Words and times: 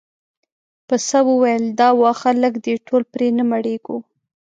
پسه 0.87 1.19
وویل 1.29 1.63
دا 1.79 1.89
واښه 2.01 2.31
لږ 2.43 2.53
دي 2.65 2.73
ټول 2.87 3.01
پرې 3.13 3.27
نه 3.37 3.43
مړیږو. 3.51 3.97